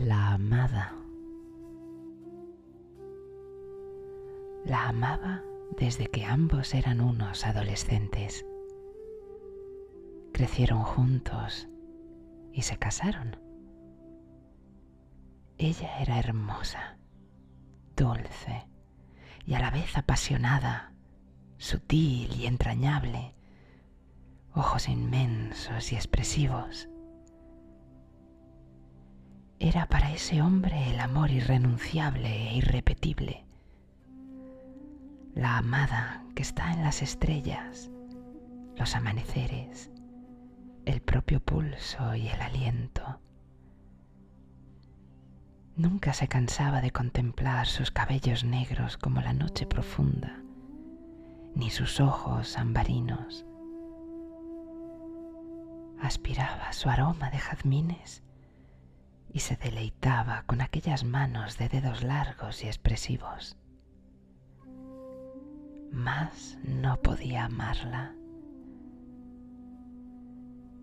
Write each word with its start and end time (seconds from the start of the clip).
La 0.00 0.34
amada. 0.34 0.94
La 4.66 4.88
amaba 4.88 5.42
desde 5.78 6.08
que 6.08 6.22
ambos 6.26 6.74
eran 6.74 7.00
unos 7.00 7.46
adolescentes. 7.46 8.44
Crecieron 10.34 10.82
juntos 10.82 11.66
y 12.52 12.60
se 12.60 12.76
casaron. 12.76 13.38
Ella 15.56 15.98
era 16.00 16.18
hermosa, 16.18 16.98
dulce 17.96 18.68
y 19.46 19.54
a 19.54 19.60
la 19.60 19.70
vez 19.70 19.96
apasionada, 19.96 20.92
sutil 21.56 22.34
y 22.38 22.44
entrañable, 22.44 23.34
ojos 24.52 24.90
inmensos 24.90 25.90
y 25.90 25.94
expresivos. 25.94 26.90
Era 29.68 29.86
para 29.86 30.12
ese 30.12 30.42
hombre 30.42 30.92
el 30.92 31.00
amor 31.00 31.32
irrenunciable 31.32 32.28
e 32.28 32.54
irrepetible, 32.54 33.44
la 35.34 35.58
amada 35.58 36.22
que 36.36 36.42
está 36.42 36.72
en 36.72 36.84
las 36.84 37.02
estrellas, 37.02 37.90
los 38.76 38.94
amaneceres, 38.94 39.90
el 40.84 41.00
propio 41.00 41.40
pulso 41.40 42.14
y 42.14 42.28
el 42.28 42.40
aliento. 42.40 43.18
Nunca 45.74 46.12
se 46.12 46.28
cansaba 46.28 46.80
de 46.80 46.92
contemplar 46.92 47.66
sus 47.66 47.90
cabellos 47.90 48.44
negros 48.44 48.96
como 48.96 49.20
la 49.20 49.32
noche 49.32 49.66
profunda, 49.66 50.44
ni 51.56 51.70
sus 51.70 51.98
ojos 51.98 52.56
ambarinos. 52.56 53.44
Aspiraba 56.00 56.72
su 56.72 56.88
aroma 56.88 57.30
de 57.30 57.38
jazmines 57.38 58.22
y 59.32 59.40
se 59.40 59.56
deleitaba 59.56 60.44
con 60.46 60.60
aquellas 60.60 61.04
manos 61.04 61.58
de 61.58 61.68
dedos 61.68 62.02
largos 62.02 62.62
y 62.64 62.66
expresivos. 62.66 63.56
Más 65.92 66.58
no 66.64 67.00
podía 67.00 67.44
amarla. 67.44 68.14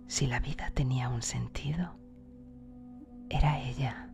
Si 0.08 0.28
la 0.28 0.40
vida 0.40 0.70
tenía 0.72 1.10
un 1.10 1.22
sentido, 1.22 1.98
era 3.30 3.60
ella. 3.60 4.10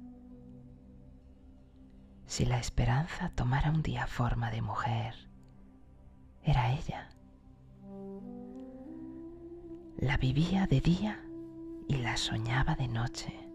Si 2.26 2.46
la 2.46 2.60
esperanza 2.60 3.32
tomara 3.36 3.72
un 3.72 3.82
día 3.82 4.08
forma 4.08 4.52
de 4.52 4.62
mujer, 4.62 5.16
era 6.44 6.72
ella. 6.74 7.10
La 9.98 10.18
vivía 10.18 10.68
de 10.68 10.80
día 10.80 11.22
y 11.88 11.98
la 11.98 12.16
soñaba 12.18 12.76
de 12.76 12.88
noche. 12.88 13.49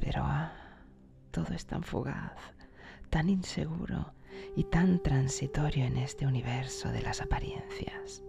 Pero 0.00 0.22
ah, 0.24 0.52
todo 1.30 1.54
es 1.54 1.66
tan 1.66 1.82
fugaz, 1.82 2.32
tan 3.10 3.28
inseguro 3.28 4.14
y 4.56 4.64
tan 4.64 5.02
transitorio 5.02 5.84
en 5.84 5.98
este 5.98 6.26
universo 6.26 6.90
de 6.90 7.02
las 7.02 7.20
apariencias. 7.20 8.22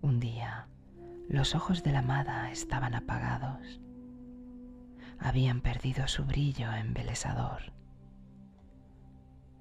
Un 0.00 0.18
día, 0.18 0.66
los 1.28 1.54
ojos 1.54 1.82
de 1.82 1.92
la 1.92 2.00
amada 2.00 2.50
estaban 2.50 2.94
apagados. 2.94 3.80
Habían 5.20 5.60
perdido 5.60 6.08
su 6.08 6.24
brillo 6.24 6.72
embelesador. 6.72 7.72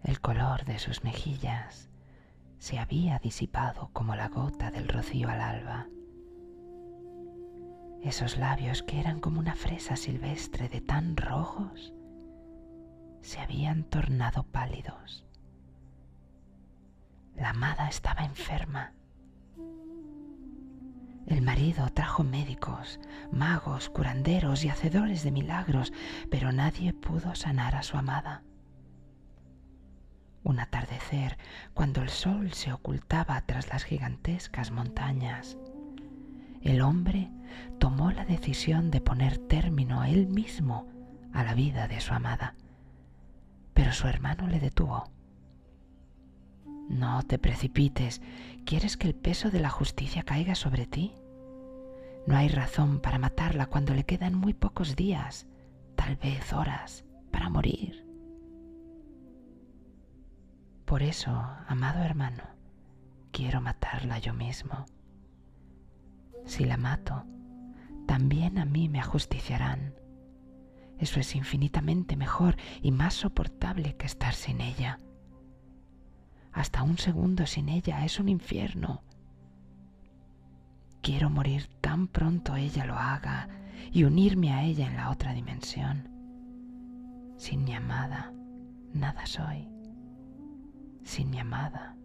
El 0.03 0.19
color 0.19 0.65
de 0.65 0.79
sus 0.79 1.03
mejillas 1.03 1.91
se 2.57 2.79
había 2.79 3.19
disipado 3.19 3.91
como 3.93 4.15
la 4.15 4.29
gota 4.29 4.71
del 4.71 4.87
rocío 4.87 5.29
al 5.29 5.41
alba. 5.41 5.87
Esos 8.03 8.37
labios 8.37 8.83
que 8.83 8.99
eran 8.99 9.19
como 9.19 9.39
una 9.39 9.55
fresa 9.55 9.95
silvestre 9.95 10.69
de 10.69 10.81
tan 10.81 11.15
rojos 11.17 11.93
se 13.21 13.39
habían 13.39 13.83
tornado 13.83 14.43
pálidos. 14.43 15.25
La 17.35 17.51
amada 17.51 17.87
estaba 17.87 18.23
enferma 18.23 18.93
el 21.27 21.41
marido 21.41 21.87
trajo 21.89 22.23
médicos, 22.23 22.99
magos, 23.31 23.89
curanderos 23.89 24.65
y 24.65 24.69
hacedores 24.69 25.23
de 25.23 25.31
milagros, 25.31 25.93
pero 26.29 26.51
nadie 26.51 26.93
pudo 26.93 27.35
sanar 27.35 27.75
a 27.75 27.83
su 27.83 27.95
amada. 27.95 28.43
Un 30.43 30.59
atardecer, 30.59 31.37
cuando 31.73 32.01
el 32.01 32.09
sol 32.09 32.51
se 32.53 32.73
ocultaba 32.73 33.39
tras 33.45 33.69
las 33.69 33.83
gigantescas 33.83 34.71
montañas, 34.71 35.57
el 36.61 36.81
hombre 36.81 37.31
tomó 37.79 38.11
la 38.11 38.25
decisión 38.25 38.91
de 38.91 39.01
poner 39.01 39.37
término 39.37 40.01
a 40.01 40.09
él 40.09 40.27
mismo 40.27 40.87
a 41.33 41.43
la 41.43 41.53
vida 41.53 41.87
de 41.87 41.99
su 41.99 42.13
amada, 42.13 42.55
pero 43.73 43.93
su 43.93 44.07
hermano 44.07 44.47
le 44.47 44.59
detuvo. 44.59 45.05
No 46.89 47.23
te 47.23 47.39
precipites. 47.39 48.21
¿Quieres 48.65 48.97
que 48.97 49.07
el 49.07 49.15
peso 49.15 49.49
de 49.49 49.61
la 49.61 49.69
justicia 49.69 50.23
caiga 50.23 50.55
sobre 50.55 50.85
ti? 50.85 51.13
No 52.27 52.35
hay 52.35 52.49
razón 52.49 52.99
para 52.99 53.17
matarla 53.17 53.65
cuando 53.65 53.95
le 53.95 54.03
quedan 54.03 54.35
muy 54.35 54.53
pocos 54.53 54.95
días, 54.95 55.47
tal 55.95 56.17
vez 56.17 56.53
horas, 56.53 57.05
para 57.31 57.49
morir. 57.49 58.05
Por 60.85 61.01
eso, 61.01 61.31
amado 61.67 62.03
hermano, 62.03 62.43
quiero 63.31 63.61
matarla 63.61 64.19
yo 64.19 64.33
mismo. 64.33 64.85
Si 66.45 66.65
la 66.65 66.77
mato, 66.77 67.25
también 68.07 68.57
a 68.57 68.65
mí 68.65 68.89
me 68.89 68.99
ajusticiarán. 68.99 69.93
Eso 70.97 71.19
es 71.19 71.35
infinitamente 71.35 72.15
mejor 72.15 72.57
y 72.81 72.91
más 72.91 73.13
soportable 73.13 73.95
que 73.95 74.05
estar 74.05 74.33
sin 74.33 74.61
ella. 74.61 74.99
Hasta 76.51 76.83
un 76.83 76.97
segundo 76.97 77.45
sin 77.45 77.69
ella 77.69 78.05
es 78.05 78.19
un 78.19 78.29
infierno. 78.29 79.01
Quiero 81.01 81.29
morir 81.29 81.67
tan 81.81 82.07
pronto 82.07 82.55
ella 82.55 82.85
lo 82.85 82.95
haga 82.95 83.49
y 83.91 84.03
unirme 84.03 84.53
a 84.53 84.63
ella 84.63 84.87
en 84.87 84.97
la 84.97 85.09
otra 85.09 85.33
dimensión. 85.33 86.09
Sin 87.37 87.63
mi 87.63 87.73
amada, 87.73 88.33
nada 88.93 89.25
soy. 89.25 89.67
Sin 91.03 91.31
mi 91.31 91.39
amada, 91.39 91.95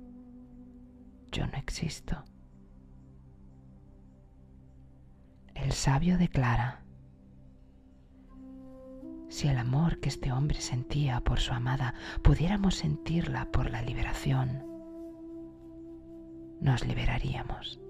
yo 1.30 1.46
no 1.46 1.58
existo. 1.58 2.25
El 5.66 5.72
sabio 5.72 6.16
declara, 6.16 6.84
si 9.28 9.49
el 9.49 9.59
amor 9.59 9.99
que 9.99 10.09
este 10.09 10.31
hombre 10.31 10.60
sentía 10.60 11.21
por 11.22 11.41
su 11.41 11.53
amada 11.53 11.93
pudiéramos 12.22 12.77
sentirla 12.77 13.50
por 13.50 13.69
la 13.72 13.82
liberación, 13.82 14.65
nos 16.60 16.87
liberaríamos. 16.87 17.81